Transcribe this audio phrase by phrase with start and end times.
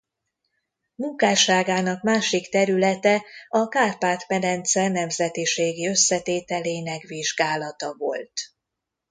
[0.95, 8.31] Munkásságának másik területe a Kárpát-medence nemzetiségi összetételének vizsgálata volt.